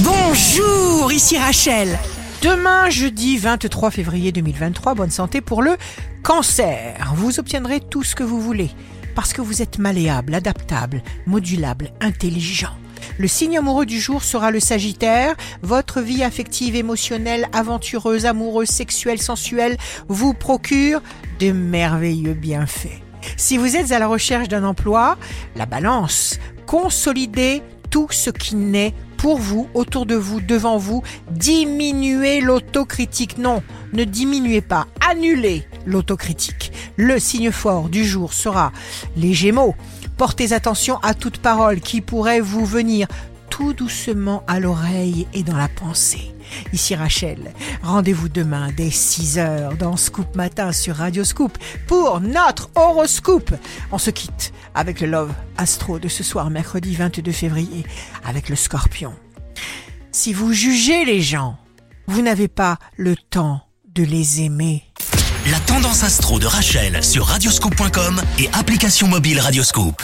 Bonjour, 0.00 1.10
ici 1.10 1.38
Rachel. 1.38 1.98
Demain, 2.42 2.90
jeudi 2.90 3.38
23 3.38 3.90
février 3.90 4.30
2023, 4.30 4.94
bonne 4.94 5.10
santé 5.10 5.40
pour 5.40 5.62
le 5.62 5.78
cancer. 6.22 7.14
Vous 7.16 7.40
obtiendrez 7.40 7.80
tout 7.80 8.02
ce 8.02 8.14
que 8.14 8.22
vous 8.22 8.38
voulez 8.38 8.70
parce 9.14 9.32
que 9.32 9.40
vous 9.40 9.62
êtes 9.62 9.78
malléable, 9.78 10.34
adaptable, 10.34 11.02
modulable, 11.24 11.92
intelligent. 12.02 12.76
Le 13.16 13.26
signe 13.26 13.56
amoureux 13.56 13.86
du 13.86 13.98
jour 13.98 14.22
sera 14.22 14.50
le 14.50 14.60
Sagittaire. 14.60 15.34
Votre 15.62 16.02
vie 16.02 16.22
affective, 16.22 16.76
émotionnelle, 16.76 17.48
aventureuse, 17.54 18.26
amoureuse, 18.26 18.68
sexuelle, 18.68 19.22
sensuelle 19.22 19.78
vous 20.08 20.34
procure 20.34 21.00
de 21.40 21.52
merveilleux 21.52 22.34
bienfaits. 22.34 23.00
Si 23.38 23.56
vous 23.56 23.76
êtes 23.76 23.92
à 23.92 23.98
la 23.98 24.08
recherche 24.08 24.48
d'un 24.48 24.64
emploi, 24.64 25.16
la 25.56 25.64
balance, 25.64 26.38
consolidez 26.66 27.62
tout 27.90 28.08
ce 28.10 28.28
qui 28.28 28.56
naît 28.56 28.92
pour 29.16 29.38
vous, 29.38 29.68
autour 29.74 30.06
de 30.06 30.14
vous, 30.14 30.40
devant 30.40 30.78
vous, 30.78 31.02
diminuez 31.30 32.40
l'autocritique. 32.40 33.38
Non, 33.38 33.62
ne 33.92 34.04
diminuez 34.04 34.60
pas, 34.60 34.86
annulez 35.08 35.66
l'autocritique. 35.86 36.72
Le 36.96 37.18
signe 37.18 37.50
fort 37.50 37.88
du 37.88 38.04
jour 38.04 38.32
sera 38.32 38.72
les 39.16 39.32
Gémeaux. 39.32 39.74
Portez 40.16 40.52
attention 40.52 40.98
à 41.02 41.14
toute 41.14 41.38
parole 41.38 41.80
qui 41.80 42.00
pourrait 42.00 42.40
vous 42.40 42.64
venir 42.64 43.06
tout 43.56 43.72
doucement 43.72 44.44
à 44.46 44.60
l'oreille 44.60 45.26
et 45.32 45.42
dans 45.42 45.56
la 45.56 45.68
pensée. 45.68 46.30
Ici 46.74 46.94
Rachel, 46.94 47.54
rendez-vous 47.82 48.28
demain 48.28 48.68
dès 48.76 48.88
6h 48.88 49.78
dans 49.78 49.96
Scoop 49.96 50.36
Matin 50.36 50.72
sur 50.72 50.96
Radio 50.96 51.24
Scoop 51.24 51.56
pour 51.86 52.20
notre 52.20 52.68
horoscope. 52.74 53.54
On 53.92 53.96
se 53.96 54.10
quitte 54.10 54.52
avec 54.74 55.00
le 55.00 55.06
Love 55.06 55.32
Astro 55.56 55.98
de 55.98 56.08
ce 56.08 56.22
soir, 56.22 56.50
mercredi 56.50 56.94
22 56.94 57.32
février, 57.32 57.86
avec 58.26 58.50
le 58.50 58.56
Scorpion. 58.56 59.14
Si 60.12 60.34
vous 60.34 60.52
jugez 60.52 61.06
les 61.06 61.22
gens, 61.22 61.56
vous 62.08 62.20
n'avez 62.20 62.48
pas 62.48 62.78
le 62.98 63.16
temps 63.16 63.62
de 63.94 64.02
les 64.02 64.42
aimer. 64.42 64.84
La 65.50 65.60
tendance 65.60 66.02
astro 66.02 66.38
de 66.38 66.46
Rachel 66.46 67.02
sur 67.02 67.24
radioscope.com 67.24 68.20
et 68.38 68.50
application 68.52 69.08
mobile 69.08 69.40
Radioscope. 69.40 70.02